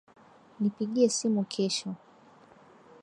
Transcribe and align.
Nipigie 0.59 1.07
simu 1.15 1.41
kesho. 1.51 1.89